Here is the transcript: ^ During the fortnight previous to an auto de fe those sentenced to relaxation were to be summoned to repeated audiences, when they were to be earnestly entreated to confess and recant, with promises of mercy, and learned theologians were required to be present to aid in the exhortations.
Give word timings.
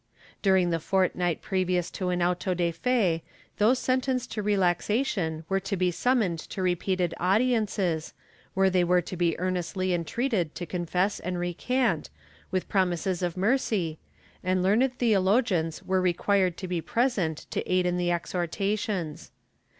^ 0.01 0.03
During 0.41 0.71
the 0.71 0.79
fortnight 0.79 1.43
previous 1.43 1.91
to 1.91 2.09
an 2.09 2.23
auto 2.23 2.55
de 2.55 2.71
fe 2.71 3.21
those 3.59 3.77
sentenced 3.77 4.31
to 4.31 4.41
relaxation 4.41 5.45
were 5.47 5.59
to 5.59 5.77
be 5.77 5.91
summoned 5.91 6.39
to 6.39 6.63
repeated 6.63 7.13
audiences, 7.19 8.15
when 8.55 8.71
they 8.71 8.83
were 8.83 9.03
to 9.03 9.15
be 9.15 9.37
earnestly 9.39 9.93
entreated 9.93 10.55
to 10.55 10.65
confess 10.65 11.19
and 11.19 11.37
recant, 11.37 12.09
with 12.49 12.67
promises 12.67 13.21
of 13.21 13.37
mercy, 13.37 13.99
and 14.43 14.63
learned 14.63 14.91
theologians 14.97 15.83
were 15.83 16.01
required 16.01 16.57
to 16.57 16.67
be 16.67 16.81
present 16.81 17.45
to 17.51 17.61
aid 17.71 17.85
in 17.85 17.97
the 17.97 18.09
exhortations. 18.09 19.29